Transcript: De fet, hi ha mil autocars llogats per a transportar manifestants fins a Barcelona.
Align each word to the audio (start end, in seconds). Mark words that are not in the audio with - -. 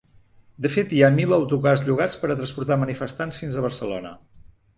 De 0.65 0.69
fet, 0.75 0.95
hi 0.99 1.03
ha 1.03 1.09
mil 1.17 1.35
autocars 1.37 1.83
llogats 1.89 2.15
per 2.23 2.31
a 2.31 2.39
transportar 2.41 2.79
manifestants 2.85 3.41
fins 3.45 3.61
a 3.61 3.67
Barcelona. 3.69 4.17